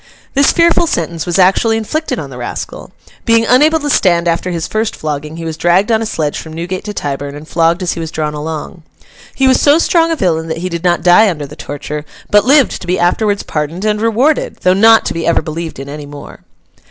This 0.33 0.51
fearful 0.51 0.87
sentence 0.87 1.27
was 1.27 1.37
actually 1.37 1.77
inflicted 1.77 2.17
on 2.17 2.31
the 2.31 2.37
rascal. 2.39 2.89
Being 3.23 3.45
unable 3.45 3.79
to 3.81 3.89
stand 3.91 4.27
after 4.27 4.49
his 4.49 4.67
first 4.67 4.95
flogging, 4.95 5.37
he 5.37 5.45
was 5.45 5.57
dragged 5.57 5.91
on 5.91 6.01
a 6.01 6.07
sledge 6.07 6.39
from 6.39 6.53
Newgate 6.53 6.83
to 6.85 6.93
Tyburn, 6.95 7.35
and 7.35 7.47
flogged 7.47 7.83
as 7.83 7.91
he 7.91 7.99
was 7.99 8.09
drawn 8.09 8.33
along. 8.33 8.81
He 9.35 9.47
was 9.47 9.61
so 9.61 9.77
strong 9.77 10.09
a 10.09 10.15
villain 10.15 10.47
that 10.47 10.57
he 10.57 10.69
did 10.69 10.83
not 10.83 11.03
die 11.03 11.29
under 11.29 11.45
the 11.45 11.55
torture, 11.55 12.03
but 12.31 12.45
lived 12.45 12.81
to 12.81 12.87
be 12.87 12.97
afterwards 12.97 13.43
pardoned 13.43 13.85
and 13.85 14.01
rewarded, 14.01 14.57
though 14.61 14.73
not 14.73 15.05
to 15.05 15.13
be 15.13 15.27
ever 15.27 15.43
believed 15.43 15.77
in 15.77 15.87
any 15.87 16.07
more. 16.07 16.39